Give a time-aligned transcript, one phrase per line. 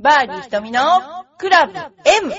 [0.00, 0.80] バーディー瞳の
[1.38, 2.32] クラブ M!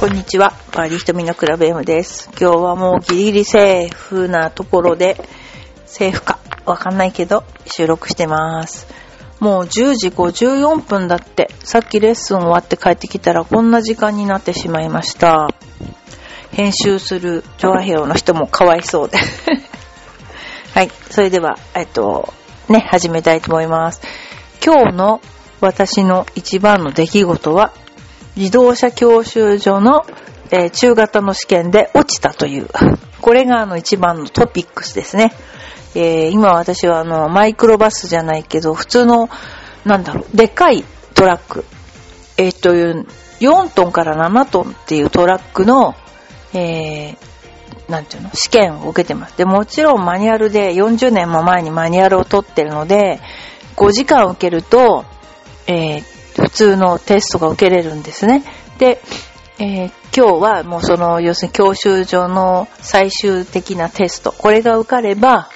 [0.00, 0.52] こんにちは。
[0.72, 2.28] バーディー瞳のクラブ M です。
[2.30, 5.16] 今日はもうギリギリセーフなところで、
[5.86, 8.92] セーフかわかんないけど収録してます。
[9.44, 15.48] もう10時54分だって、さっきレッスン終わって帰ってきたらこんな時間になってしまいました。
[16.50, 19.18] 編集するジョアヘオの人もかわいそうで。
[20.72, 22.32] はい、それでは、えっと、
[22.70, 24.00] ね、始めたいと思います。
[24.64, 25.20] 今日の
[25.60, 27.74] 私の一番の出来事は、
[28.36, 30.06] 自動車教習所の、
[30.52, 32.68] えー中型の試験で落ちたという、
[33.20, 35.34] これがあの一番のトピックスですね。
[35.94, 39.28] えー今私はあの、マイクロバスじゃないけど、普通の、
[39.84, 41.64] なんだろう、でかいトラック、
[42.36, 43.06] えー、という、
[43.40, 45.94] 4トンから7トンっていうトラックの、
[46.52, 47.34] えー
[47.88, 49.36] なんていうの試験を受けてます。
[49.36, 53.20] で、もちろんマニュアルで40年も前にマニュアルを取ってるので、
[53.76, 55.04] 5時間受けると、
[55.66, 58.42] えー普通のテストが受けれるんですね。
[58.78, 59.00] で、
[59.58, 64.32] えー今日はもうその、要するに教習所の最終的なテスト。
[64.32, 65.48] これが受かれば、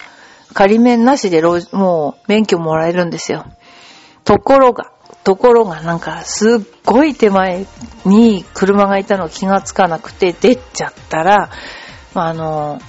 [0.59, 3.47] 仮免なしでもう免許もらえるんですよ。
[4.25, 4.91] ところが、
[5.23, 7.65] ところがなんかすっごい手前
[8.05, 11.51] に車がいたの気がつかなくて出ちゃったら、
[12.13, 12.81] ああの、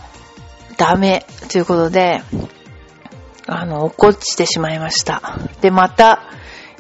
[0.78, 2.24] ダメということで、
[3.46, 5.22] あの、落っこちてしまいました。
[5.62, 6.24] で、また、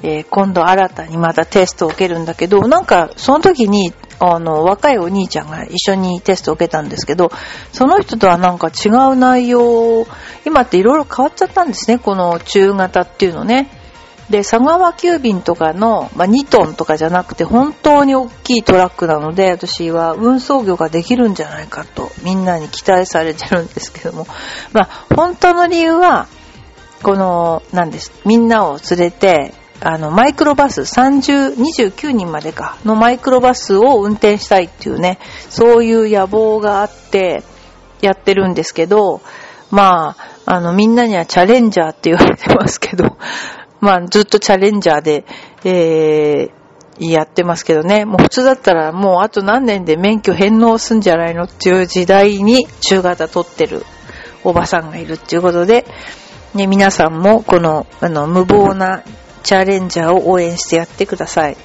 [0.01, 7.31] えー今度新たにまたテストを受けるんだけど、なんか、その時に、あの、若いお兄ちゃんが一緒にテストを受けたんですけど、
[7.71, 10.05] その人とはなんか違う内容、
[10.45, 13.69] 今っていろいろ変わっちゃったんですね、この中型っていうのね。
[14.29, 24.27] で、佐川急便とかの、まあ、2トンとかじゃなくて、本当に大きいトラックなので、私は運送業ができるんじゃないかと、みんなに期待されてるんですけども、
[24.71, 26.27] まあ、本当の理由は、
[27.01, 35.19] この、なんです、みんなを連れて、あの、マイクロバス、30、29人までか、のマイクロバスを運転したいっていうね、
[35.49, 37.43] そういう野望があって、
[38.01, 39.21] やってるんですけど、
[39.71, 43.17] まあ、あの、みんなにはチャレンジャーって言われてますけど、
[43.81, 45.25] まあ、ずっとチャレンジャーで、
[45.63, 53.85] えー、やってますけどね、もう普通だったらもうあと何年で免許返納すんじゃないのっていう時代に中型取ってる
[54.43, 55.85] おばさんがいるっていうことで、
[56.55, 59.03] ね、皆さんもこの、あの、無謀な
[59.49, 61.57] チャレンジャーを応援してやってください。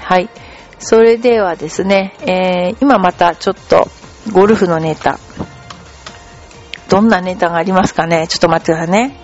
[0.00, 0.30] はい。
[0.78, 3.86] それではですね、えー、今またちょっと
[4.32, 5.18] ゴルフのネタ。
[6.88, 8.26] どんなネタがありますかね？
[8.28, 9.14] ちょっと待ってくださいね。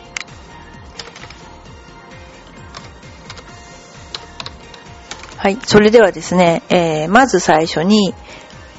[5.38, 5.58] はい。
[5.64, 8.12] それではですね、えー、まず最初に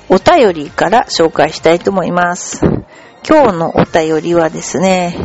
[0.08, 2.62] お便りから紹介したいと思います。
[3.28, 5.18] 今日のお便りはですね、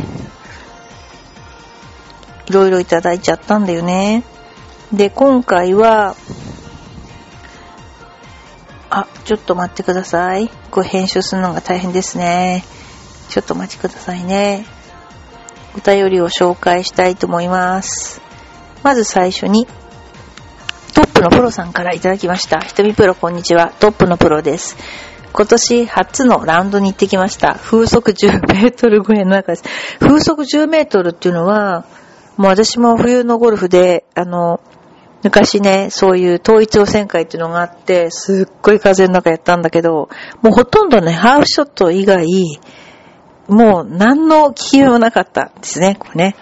[2.47, 4.23] いろいろいただいちゃったんだよね。
[4.93, 6.15] で、今回は、
[8.89, 10.49] あ、ちょっと待ってください。
[10.71, 12.63] これ編集するのが大変ですね。
[13.29, 14.65] ちょっとお待ちくださいね。
[15.75, 18.21] お便りを紹介したいと思います。
[18.83, 19.67] まず最初に、
[20.93, 22.59] トップのプロさんからいただきました。
[22.59, 23.73] ひとみプロこんにちは。
[23.79, 24.77] トップのプロです。
[25.33, 27.55] 今年初のラウンドに行ってきました。
[27.55, 29.63] 風速10メートルぐらいの中です。
[29.99, 31.83] 風速10メートルっていうのは、
[32.37, 34.59] もう私も冬のゴルフで、あの、
[35.23, 40.09] 昔ね、そういう統一予選会っていうのがあって、すっごい風の中やったんだけど、
[40.41, 42.27] もうほとんどね、ハーフショット以外、
[43.47, 46.35] もう何の気気もなかったんですね、これね。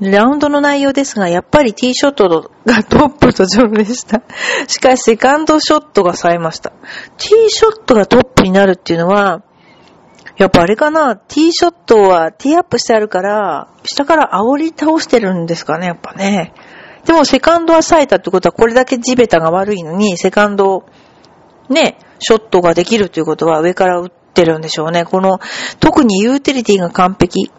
[0.00, 4.22] ラウンドの内容ですが、やっぱりティーショットが トップと上でした。
[4.66, 6.70] しかし、セカンドショットが冴えました。
[6.70, 9.42] ティーショットがトップになるっていうのは、
[10.36, 16.54] やっぱあれかな、ティーショットはティーアップしてあるから、下から煽り倒してるんですかね、やっぱね。
[17.04, 20.84] でもセカンドは冴えたってことは、これだけ地べたが悪いのに、セカンド、
[21.68, 25.04] ね、ショットができるということは上から打ってるんでしょうね。
[25.04, 25.40] この、
[25.80, 27.50] 特にユーティリティが完璧。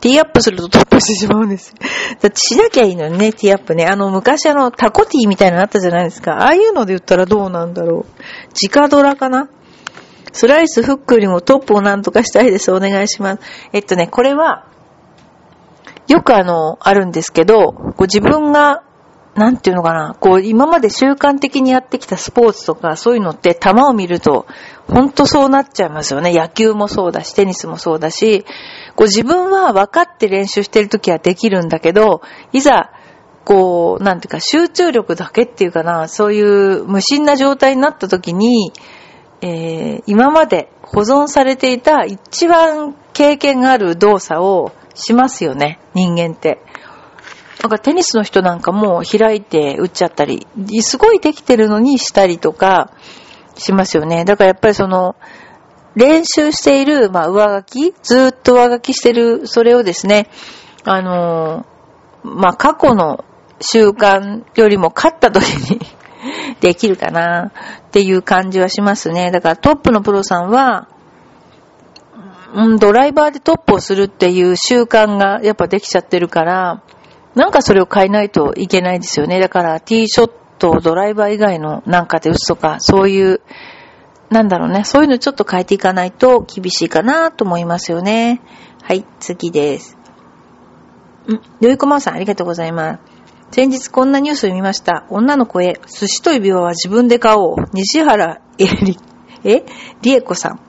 [0.00, 1.74] ティーアップするとトップしてしまうんです。
[2.20, 3.86] だってしなきゃいいのにね、ティーアップね。
[3.86, 6.32] あの、昔あの、タコティーみたいなのあったじゃないですか。
[6.36, 8.06] ああいうので言ったらどうなんだろう。
[8.66, 9.48] 直ドラかな
[10.32, 12.72] スライスフックよりもトップをなんとかしたいです。
[12.72, 13.40] お願いします。
[13.72, 14.66] えっとね、これは、
[16.08, 18.82] よくあの、あるんですけど、こう自分が、
[19.34, 24.46] なんていうのかな、こう今まで習慣的にやってきたスポーツとかそういうのって球を見ると、
[24.88, 26.34] ほんとそうなっちゃいますよね。
[26.34, 28.44] 野球もそうだし、テニスもそうだし、
[28.96, 32.22] こう自分は分かって練習してるときはできるんだけど、
[32.52, 32.90] いざ
[33.44, 38.72] こう、なんていうか、集中力だけっていうかな、そういう無心な状態になった時に、
[39.42, 46.58] えー、今まで保存されていた一番経験がある動作をしますよね、人間って。
[47.62, 50.46] なんかテニスの人なんかも開いて打っちゃったり、
[50.80, 52.90] すごいできてるのにしたりとか
[53.54, 54.24] しますよね。
[54.24, 55.16] だからやっぱりその、
[55.94, 60.28] 練習している、まあ、上書きずっと上書きしてる、それをですね、
[60.84, 61.66] あの
[62.22, 63.24] まあ、過去の
[63.60, 65.80] 習慣よりも勝った時に
[66.60, 67.52] できるかな
[67.90, 69.32] っていう感じはしますね。
[69.32, 70.88] だからトップのプロさんは、
[72.54, 76.84] うん、ドライバーでトップをするっていう習慣がやっぱできちゃってるから、
[77.34, 79.40] なんかそれを変えないといけないですよね。
[79.40, 83.40] だからティーショットをドライバー以外のなんかで打つとか、そういう、
[84.30, 84.84] なんだろうね。
[84.84, 88.40] そういうのちょっと変えていかないと厳しいかなと思いますよね。
[88.84, 89.98] はい、次です。
[91.26, 93.09] うん、よいこまさんありがとうございます。
[93.52, 95.06] 先日こんなニュースを見ました。
[95.10, 97.56] 女の子へ、寿司と指輪は自分で買おう。
[97.72, 98.96] 西原えり、
[99.42, 99.64] え？
[100.02, 100.60] りえこさん。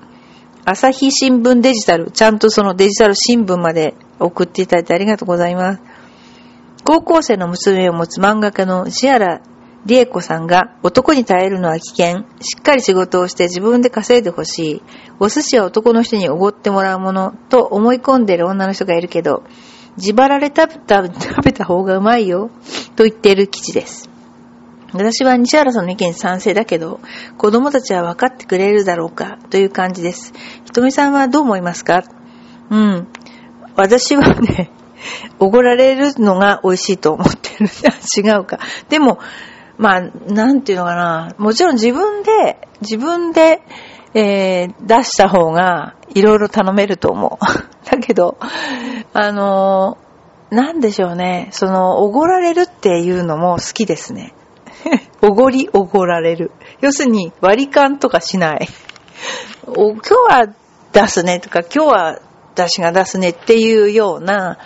[0.65, 2.09] 朝日新聞デジタル。
[2.09, 5.81] ちゃんとそのデジタル新聞まで送っていただいてありがとうございます。
[6.83, 9.41] 高校生の娘を持つ漫画家の石原
[9.85, 12.25] 理恵子さんが男に耐えるのは危険。
[12.41, 14.81] しっかり仕事をして自分で稼いでほしい。
[15.19, 19.43] お寿司は男の人におごってもらうものと思い込んでいる女の人がいるけど、
[19.97, 22.49] 自腹で食べた、食べた方がうまいよ、
[22.95, 24.09] と言っている記事です。
[24.93, 26.99] 私は西原さんの意見に賛成だけど、
[27.37, 30.33] 子供たちは分かってくれるだろうか、という感じです。
[30.65, 32.03] ひとみさんはどう思いますか？
[32.69, 33.07] うん。
[33.75, 34.69] 私はね、
[35.39, 37.67] おごられるのが美味しいと思ってる。
[38.17, 38.59] 違うか。
[38.89, 39.19] でも、
[39.77, 41.35] まあ、なんていうのかな。
[41.37, 43.61] もちろん自分で、自分で、
[44.13, 47.45] えー、出した方がいろいろ頼めると思う。
[47.89, 48.37] だけど、
[49.13, 51.47] あのー、なんでしょうね。
[51.51, 54.33] その、おごられるっていうのも好きですね。
[55.21, 56.51] おごり、おごられる。
[56.81, 58.67] 要するに、割り勘とかしない。
[59.67, 60.47] お今日は
[60.91, 62.19] 出すねとか、今日は
[62.53, 64.57] 私が出すねっていうような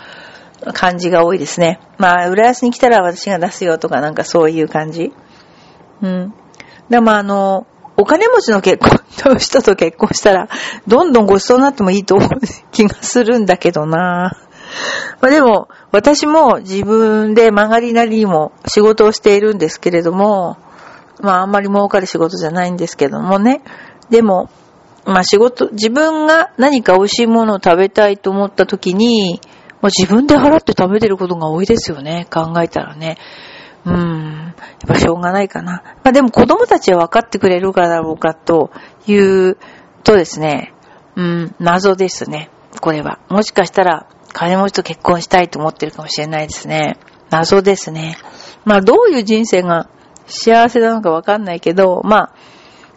[0.73, 1.79] 感じが多いですね。
[1.97, 5.13] まあ、浦安に来たら私が出すよとかなんかそういう感じ。
[6.01, 6.33] うん。
[6.89, 10.49] でもあの、お金持ちの結婚、と人と結婚したら、
[10.87, 12.29] どんどんごちそうになってもいいと思う
[12.71, 14.37] 気がするんだけどな。
[15.21, 20.57] まあでも、私も自分で曲がりなりにも仕事をしているんですけれども、
[21.21, 23.61] まああんまり儲かる仕事じゃないんですけどもね。
[24.09, 24.49] でも、
[25.05, 29.39] まあ仕事、自分が何か美味しいものを食べたいと思った時に、
[29.81, 32.27] まあ、自分で払って食べてることが多いですよね。
[32.31, 33.17] 考えたらね。
[33.85, 33.93] うん。
[33.95, 35.83] やっぱしょうがないかな。
[36.03, 38.71] まあでも子供たちは分かってくれるかだろうかと
[39.07, 39.57] いう
[40.03, 40.73] とですね、
[41.15, 42.49] うん、謎ですね。
[42.81, 43.19] これは。
[43.29, 46.97] もしかしたら金持ちと結婚したいと思ってるかもしれないですね。
[47.29, 48.17] 謎ですね。
[48.65, 49.89] まあどういう人生が
[50.27, 52.33] 幸せなのかわかんないけど、ま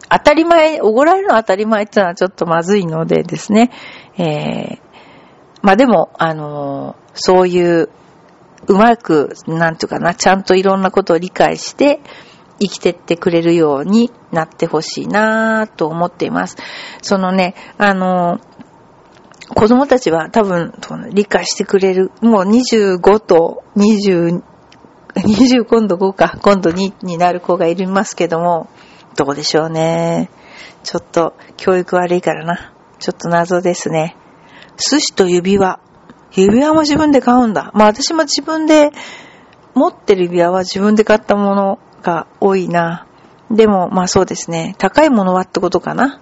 [0.09, 3.71] あ、当たり前、おごられるのは当たり前ってのはちょっとまずいのでですね、
[4.17, 4.79] えー、
[5.61, 7.89] まあでも、あのー、そういう、
[8.69, 11.99] うまく、なんていうかな、ちゃんといろんなことを理解して、
[12.59, 16.57] 生きてってくれるようになってほしいなぁと思っています。
[17.01, 18.39] そのね、あの、
[19.55, 20.73] 子供たちは多分
[21.11, 22.11] 理解してくれる。
[22.21, 24.43] もう25と20、
[25.15, 28.69] 20今度5か、今度2になる子がいますけども、
[29.17, 30.29] どうでしょうね。
[30.83, 32.73] ちょっと教育悪いからな。
[32.99, 34.15] ちょっと謎ですね。
[34.77, 35.79] 寿司と指輪。
[36.31, 37.71] 指輪も自分で買うんだ。
[37.73, 38.91] まあ私も自分で
[39.73, 43.07] 持ってる指輪は自分で買ったものが多いな。
[43.51, 44.75] でも、まあそうですね。
[44.77, 46.21] 高いものはってことかな。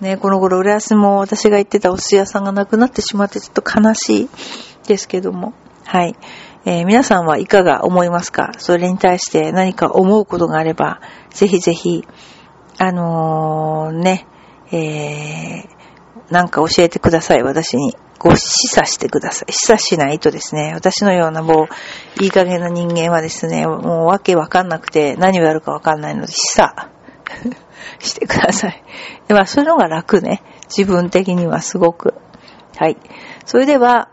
[0.00, 4.28] ね、この頃、浦安も私が行ってたお寿司屋さんがなくなってしまってちょっと悲しい
[4.86, 5.52] ですけども。
[5.84, 6.16] はい。
[6.64, 8.52] えー、皆さんはいかが思いますか？
[8.58, 12.04] それに対して何か思うことがあれば、ぜひぜひ、
[12.78, 14.26] あのー、ね、
[14.72, 17.96] えー、なんか教えてください、私に。
[18.20, 19.52] ご示唆してください。
[19.52, 21.68] 示唆しないとですね、私のようなも
[22.18, 26.88] う、いい加減な人間はですね、もうわけわかんなくて何をやるかわかんないので、示唆
[27.98, 28.84] してください。
[29.26, 30.42] でまあ、そういうのが楽ね。
[30.68, 32.14] 自分的にはすごく。
[32.76, 32.98] はい。
[33.46, 34.10] それでは、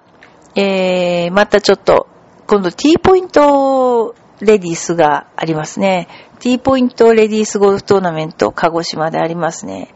[0.55, 2.07] えー、またちょっと、
[2.47, 6.07] 今度 T ポイントレディースがありますね。
[6.39, 9.89] T ポイントレディースゴルフトーナメント、鹿児島でありますね。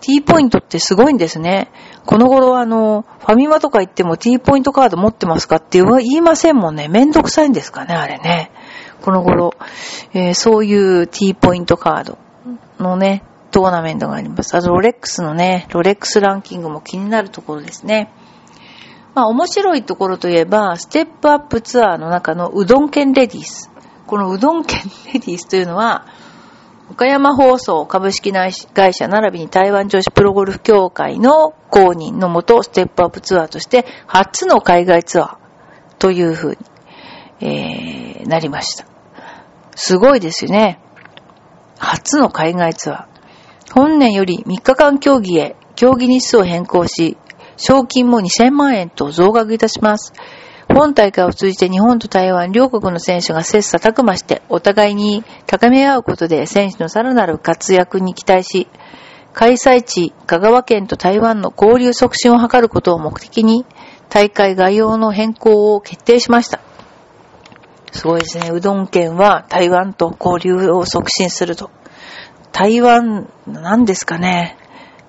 [0.00, 1.70] T ポイントってすごいんですね。
[2.04, 6.88] この頃あの、ファミマとか行っても T ポイントカード持ってますかって言いませんもんね。
[6.88, 8.50] めんどくさいんですかね、あれね。
[9.02, 9.54] この頃、
[10.12, 12.18] えー、そういう T ポイントカード
[12.78, 14.56] のね、トーナメントがあります。
[14.56, 18.12] あと、ロレックスのね、ロレックスランキングも気になるところですね。
[19.14, 23.70] まあ面白いところといえば、ステップアップツアーの中のうどん県レディース。
[24.06, 26.06] このうどん県レディースというのは、
[26.88, 28.52] 岡山放送株式会
[28.94, 35.36] 社並びに台湾女子プロゴルフ協会の公認のもと、ステップアップツアーとして初の海外ツアー
[35.98, 36.58] というふうに、
[37.40, 38.86] えー、なりました。
[39.74, 40.80] すごいですよね。
[41.78, 43.74] 初の海外ツアー。
[43.74, 47.18] 本年より3日間競技へ競技日数を変更し、
[47.56, 50.12] 賞金も2000万円と増額いたします。
[50.76, 58.68] 本大会を通じて日本と台湾両国の選手が切磋琢磨してお互いに高め合うことで選手のさらなる活躍に期待し、
[59.32, 63.64] 開催地香川県と台湾の交流促進を図ることを目的に
[64.10, 66.60] 大会概要の変更を決定しました。
[67.92, 68.50] すごいですね。
[68.50, 71.70] うどん県は台湾と交流を促進すると。
[72.52, 74.58] 台湾、何ですかね。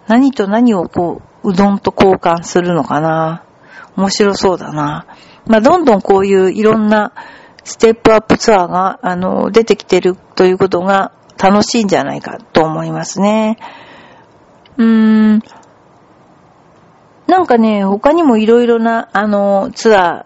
[0.07, 3.43] 何と何をこう、うどんと交換するのかな。
[3.97, 5.05] 面白そうだな。
[5.47, 7.13] まあ、どんどんこういういろんな
[7.63, 13.57] ステップアップツアーが、あの、出てきてるということが楽しいんじゃないかと思いますね。
[14.77, 14.85] うー
[15.35, 15.43] ん。
[17.27, 20.25] なんかね、他にもいろいろな、あの、ツア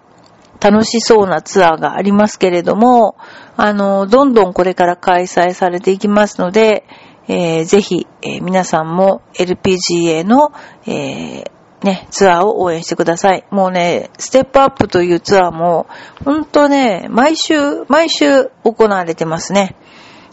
[0.59, 3.15] ー、楽しそうなツアーがありますけれども、
[3.57, 6.85] あの、どんどんこれから開催されていきますので、
[7.27, 10.51] えー、ぜひ、えー、皆さんも LPGA の、
[10.85, 11.51] えー、
[11.83, 13.43] ね、ツアーを応援してください。
[13.49, 15.87] もうね、ステップアップというツアーも、
[16.23, 19.75] ほんとね、毎週、毎週行われてますね。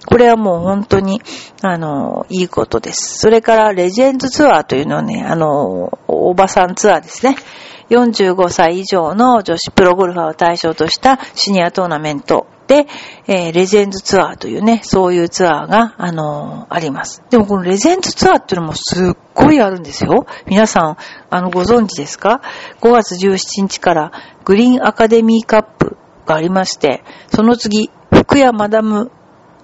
[0.06, 1.20] これはもう本当に、
[1.62, 3.18] あの、いいことです。
[3.18, 7.36] それから、レジェンズツアーというのはね、あの、おばさんツアーですね。
[7.90, 12.46] 45歳以上の女子プロゴルファーを対象としたシニアトーナメント、
[13.26, 17.22] えー、レジェンズツアーというね、そういうツアーが、あのー、あります。
[17.30, 20.26] でもこのレジェンズツアーっていうのもすっごいあるんですよ。
[20.46, 20.96] 皆さん、
[21.30, 22.40] あの、ご存知ですか
[22.80, 24.12] ?5 月17日から
[24.44, 25.96] グリーンアカデミーカップ
[26.26, 29.10] がありまして、その次、福屋マダム、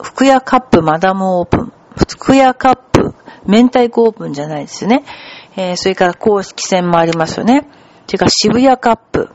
[0.02, 3.14] 福屋カップマダムオープン、福屋カップ、
[3.46, 5.04] 明太子オープンじゃないですね。
[5.56, 7.68] えー、それから公式戦もありますよね。
[8.06, 9.30] それから渋谷カップ、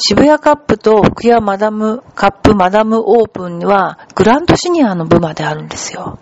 [0.00, 6.20] 渋谷カップと福屋マダムカップマダムオープンはグランドシニアの部まであるんですよ。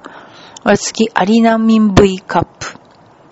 [0.79, 2.67] 次、アリナミン V カップ。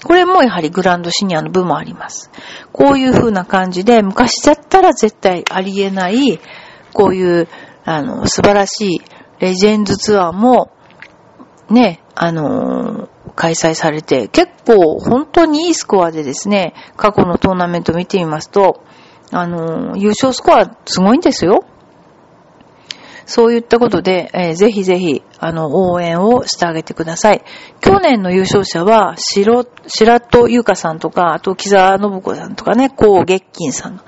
[0.05, 2.31] これもやはりグランドシニアの部もあります。
[2.73, 6.39] こういう風な感じで、昔だったら絶対ありえない、
[6.93, 7.49] こういう、
[7.87, 9.03] あの、素晴らしい
[9.41, 10.71] レジェンズツアーも、
[11.71, 18.85] ね、あの開催されて、結構本当にいいスコアでですね、過去のトーナメント見てみますと、
[19.35, 21.65] あの、優勝スコアすごいんですよ。
[23.27, 27.43] そういったことで、えー、ぜひぜひ、あの、応援をしてあげてください。
[27.81, 34.01] 去年の優勝者は、白、白戸優香さんとか、あと木沢信子さんとかね、こう、月金さん。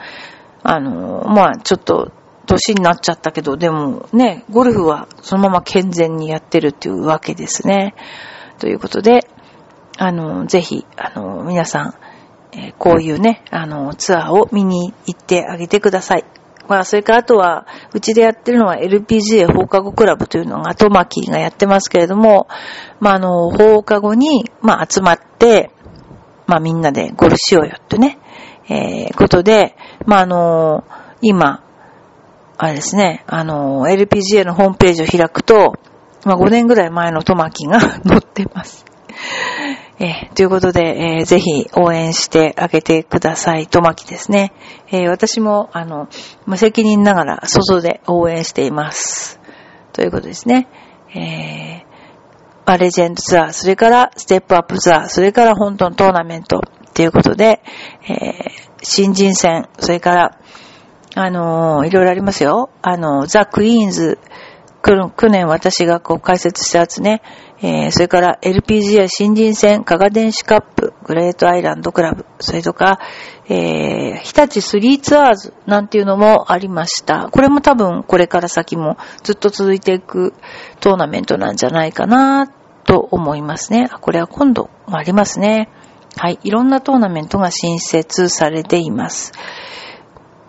[0.62, 2.12] あの、まあちょっと、
[2.46, 7.94] 年になっちゃったけど、でもね、ゴルフはそのまま健全にやってるっていうわけですね。
[8.58, 9.26] ということで、
[9.98, 11.94] あの、ぜひ、あの、皆さん、
[12.56, 16.24] え、こういうね、あの、ツアーを見に行ってあげてください。
[16.68, 22.48] まあ、それからあとは、うちでやってるのは LPGA 放課後クラブというのが、トマキーがやってますけれども、
[22.98, 25.70] まあ、あの、放課後に、まあ、集まって、
[26.46, 28.18] まあ、みんなでゴルフしようよってね、
[28.68, 30.84] えー、ことで、まあ、あの、
[31.20, 31.62] 今、
[32.58, 35.74] あれですね、あの、LPGA のホームページを開くと、
[36.24, 38.84] まあ、5年ぐらい前のトマキが 載ってます。
[39.98, 43.66] えー、ということで、えー、ぜひ応援してあげてください。
[43.66, 44.52] とまきですね。
[44.88, 46.08] えー、私も、あの、
[46.44, 49.40] 無責任ながら外で応援しています。
[49.94, 50.68] ということですね。
[51.14, 56.60] えー、レジェンドツアー、それからステップアップツアー、それから本当のトーナメント
[56.92, 57.62] ということで、
[58.06, 60.38] えー、新人戦、それから、
[61.14, 62.68] あのー、いろいろありますよ。
[62.82, 64.18] あの、ザ・クイーンズ、
[64.82, 67.22] く去年私がこう解説したやつね、
[67.62, 72.98] えー、それから LPGA 新人戦加賀電子カップグレートアイランドクラブ、それとか、
[73.48, 77.28] えー、日立スリーツアーズなんていうのもありました。
[77.30, 80.34] これも多分これから先もずっと続いていく
[80.80, 82.46] トーナメントなんじゃないかな
[82.84, 83.88] と思いますね。
[84.00, 85.70] これは今度もありますね。
[86.18, 86.38] はい。
[86.42, 89.32] いろんなトーナメントが新設されています。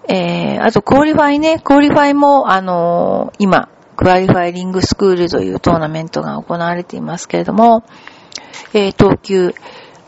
[0.10, 1.60] えー、あと、 qualify ね。
[1.60, 7.84] qualify も、あのー、今、 qualifying school というトーナメントが行われていますけれども、
[8.74, 9.54] えー、東急、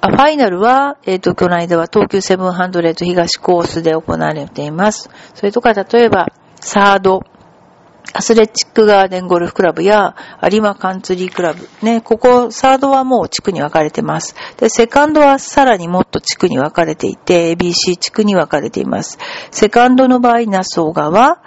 [0.02, 5.10] あ、ファイナルは、えっ、ー、と、この間は東急700東コースで行われています。
[5.34, 6.28] それとか、例えば、
[6.62, 7.22] サード、
[8.14, 11.68] アスレチックガーデンゴルフクラブや有馬カンツリークラブ。
[11.82, 14.36] ね、ここ、サードはもう地区に分かれてます。
[14.58, 19.20] で、セカンドはさらにもっと地区に分かれていて、ABC 地区に分かれています。
[19.52, 21.40] セカンドの場合、ナソー川、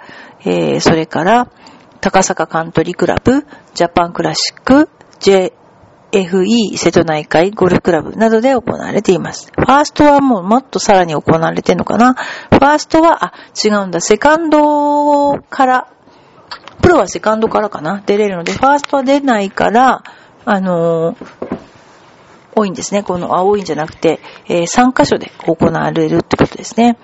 [0.45, 1.49] えー、それから、
[2.03, 3.45] 高坂カントリークラブ、
[3.75, 4.89] ジャパンクラシック、
[5.21, 9.49] JFE 瀬戸内海ゴルフクラブなどで行われています。
[9.55, 12.15] ファーストはもうもっとさらに行われてるのかな？
[12.15, 13.33] ファーストは、あ、
[13.63, 14.01] 違うんだ。
[14.01, 15.87] セカンドから
[16.81, 18.03] プロはセカンドからかな？
[18.05, 20.03] 出れるので、ファーストは出ないから、
[20.43, 21.15] あのー、
[22.53, 23.03] 多いんですね。
[23.03, 24.19] この青いんじゃなくて、
[24.49, 26.97] えー、3箇所で行われるってことですね。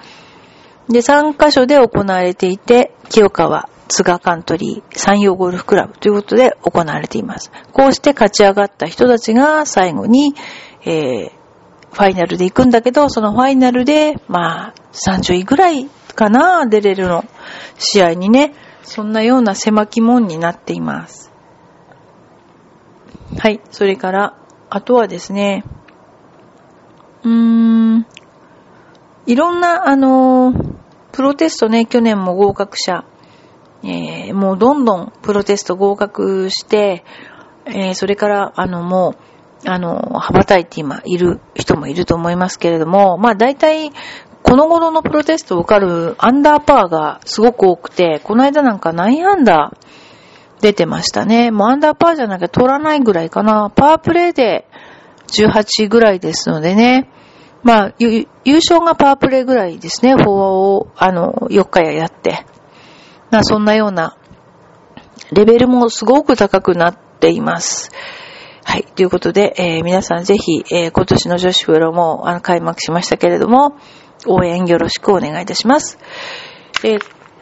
[0.90, 7.52] で、3箇所で行われていて、清川、津賀カントリー、山陽ゴルフクラブということで行われています。
[7.74, 10.36] こうして勝ち上がった人たちが最後に、
[10.86, 11.32] えー、
[11.92, 17.26] ファイナルで行くんだけど、そのファイナルで、まあ、30位ぐらいかな、出れるの。
[17.78, 18.54] 試合にね。
[18.84, 21.32] そんなような狭き門になっています。
[23.38, 23.62] はい。
[23.70, 24.38] それから、
[24.70, 25.64] あとはですね、
[27.24, 28.06] うーん、
[29.28, 30.54] いろんな、あの、
[31.12, 33.04] プロテストね、去年も合格者、
[33.84, 37.04] えー、もうどんどんプロテスト合格して、
[37.66, 39.16] えー、それから、あの、も
[39.66, 43.92] う、あの、羽ばたいて今いる人もいると思いますけれども、まあ大体
[44.44, 51.52] この頃のプロテストを受かるアンダーパーがすごく多くて、この間なんか9アンダー出てましたね。
[51.52, 53.70] もうアンダーパーじゃなきゃ通らないぐらいかな。
[53.70, 54.66] パワープレイで
[55.28, 57.10] 18ぐらいですのでね。
[57.62, 60.16] まあ、優勝がパワープレイぐらいですね。
[60.16, 62.46] フォアを、あの、4日ややって。
[63.32, 64.16] まあ、そんなような、
[65.32, 67.92] レベルもすごく高くなっています。
[68.64, 68.84] はい。
[68.84, 73.76] ということで、えー、皆さんぜひ、えー、今年の女子プロもあの開幕しましたけれども、
[74.28, 75.98] 応援よろしくお願いいたします。
[76.84, 77.00] えー、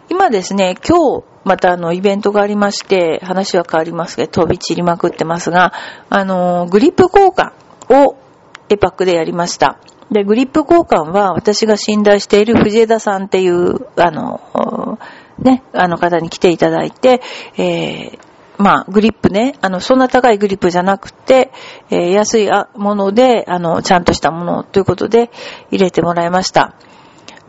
[0.09, 5.73] 今ですね、今日、またあの、イベントがありまして、話は変わりますが、飛び散りまくってますが、
[6.09, 7.51] あの、グリップ交換
[8.05, 8.17] を
[8.69, 9.79] エパックでやりました。
[10.11, 14.97] で、グリップ交換は私が信頼している藤枝さんっていう、あの、
[15.39, 17.21] ね、あの方に来ていただいて、
[17.57, 18.19] えー、
[18.57, 21.51] まあ、グリップね、あの、そんな高いグリップじゃなくて、
[21.89, 25.29] えー、安いもので、あの、ちゃんとしたものということで
[25.69, 26.73] 入れてもらいました。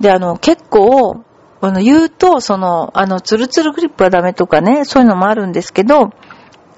[0.00, 1.24] で、あの、結構、
[1.60, 6.10] あの、言うと、その、あの、ツルツルグリップはダメとかね、そういうのもあるんですけど、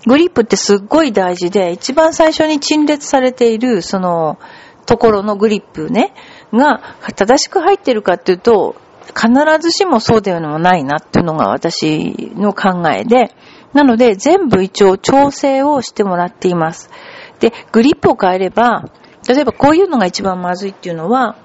[0.07, 4.39] グリップってすっごい大事で、一番最初に陳列されている、その、
[4.87, 6.15] ところのグリップね、
[6.53, 6.81] が
[7.15, 8.77] 正しく入ってるかっていうと、
[9.13, 13.35] 必ずしもそうではないなっていうのが私の考えで、
[13.73, 16.91] なので、全部一応調整をしてもらっています。
[17.39, 18.91] で、グリップを変えれば、
[19.29, 21.37] 例えばこういうのが一番まずいっていうのは、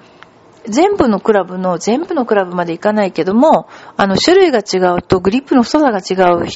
[0.68, 6.50] 全部のクラブの、全部のクラブまでいかないけども、あの、種類が違うとグリップの太さが違うっ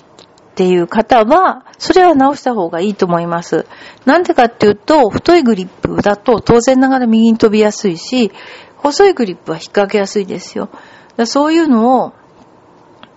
[0.57, 3.67] ていう方は、それは直した方がいいと思います。
[4.05, 8.33] なんでかっていうと、太いグリップだと当然ながら右に飛びやすいし、
[8.77, 10.71] 細いグリップは引っ掛けやすいですよ。
[11.27, 12.13] そういうのを、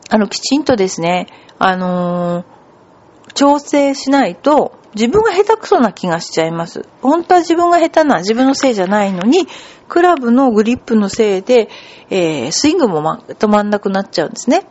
[0.10, 1.28] あの、きちんとですね、
[1.60, 6.86] あのー、調整しないと、自分が下手くそな気がしちゃいます。
[7.02, 9.48] 本当は自分が下手な自分のせいじゃないのに、
[9.88, 11.70] クラブのグリップのせいで、
[12.10, 14.68] えー、スイングも、ま、止まんなくなっちゃうんですね。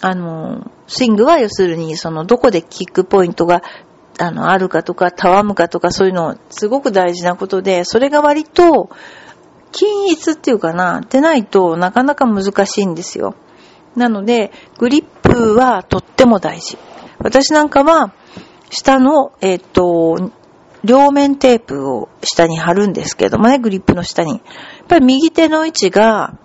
[0.00, 3.62] あの、スイングは要するに、その、どこでキックポイントが、
[4.18, 8.90] あの、あるかとか、たわむかとか、そういうの、すごく大事なことで、それが割と、
[9.74, 13.34] 均一っていうかな、出ないとなかなか難しいんですよ。
[13.96, 16.78] なので、グリップはとっても大事。
[17.18, 18.12] 私なんかは、
[18.70, 20.30] 下の、えっ、と、
[20.84, 24.30] 両面テープを下に貼るんですけどもね、グリップの下に。
[24.30, 24.40] やっ
[24.88, 26.38] ぱり右手の位置が、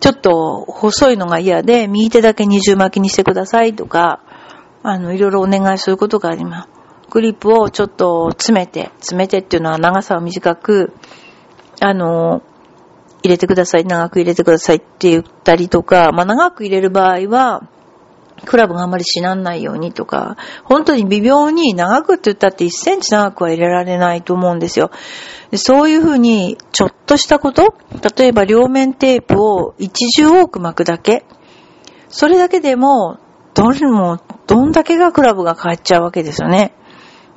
[0.00, 4.22] ちょっと細いのが嫌で、右手だけ二重巻きにしてくださいとか、
[4.82, 6.68] あの、いろいろお願いすることがあります。
[7.10, 10.94] グリップをちょっと詰めて、詰めてっていうのは長さを短く、
[11.80, 12.42] あの、
[13.22, 17.62] 入れてください、長く入れてくださいって言ったりとか、まあ、長く入れる場合は、
[18.46, 24.90] クラブがあんまりしなんないようにとか、本当に微妙に長くって言ったって1センチ長くは入れられないと思うんですよ。
[25.54, 27.74] そういうふうに、ちょっとしたこと、
[28.16, 31.24] 例えば両面テープを一重多く巻くだけ、
[32.08, 33.18] それだけでも、
[33.54, 36.72] どれも、どんだけがクラブが変わっちゃうわけですよね。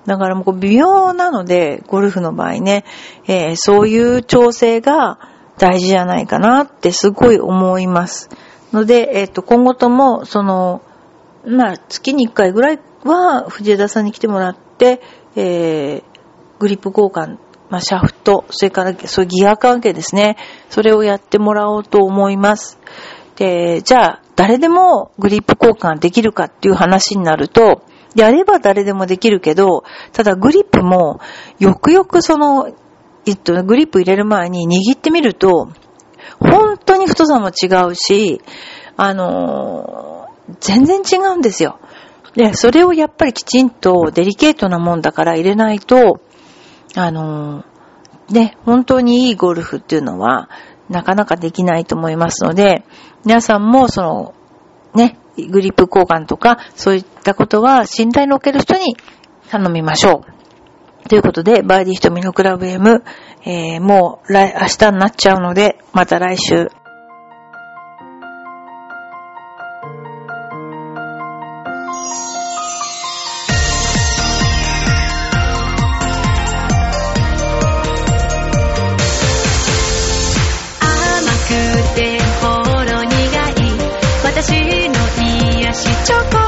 [0.06, 2.84] だからもう微妙なので、ゴルフの場合ね、
[3.28, 5.20] えー、そういう調整が
[5.58, 8.30] 大事じゃないかなってすごい思います。
[8.74, 10.82] ので、えっ、ー、と、今後とも、その、
[11.46, 15.02] まあ、月に1回ぐらいは藤枝さんに来てもらって、
[15.36, 16.04] えー、
[16.60, 17.38] グリップ交換、
[17.70, 20.38] まあ、シャフト、それから、そういうギア関係ですね。
[20.70, 22.80] それをやってもらおうと思います。
[23.36, 27.84] で、じゃあ、誰でもグリップ交換できるかっていう話になると、
[28.16, 31.20] やれば誰でもできるけど、ただグリップも、
[31.60, 32.72] よくよくその、
[33.26, 35.70] えっと、グリップ入れる前に握ってみると、
[36.40, 38.42] 本当に太さも違うし、
[38.98, 41.80] あのー、全然違うんですよ。
[42.36, 46.20] で、それをやっぱりきちんとデリケートなもんだから入れないと、
[46.96, 50.50] あのー、ね、本当にいいゴルフっていうのは、
[50.90, 52.84] なかなかできないと思いますので、
[53.26, 54.34] 皆さんもその、
[54.94, 58.96] ね、グリップ交換とか、そういったことは信頼のおける人に
[59.50, 60.24] 頼みましょ
[61.06, 61.10] う。
[61.10, 63.04] ということで、バーディー瞳のクラブ M、
[63.46, 66.70] えー、もう来、明日になっちゃうので、また来週
[86.06, 86.43] chocolate.